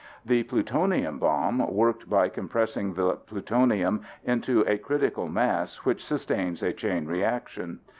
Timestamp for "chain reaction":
6.73-7.81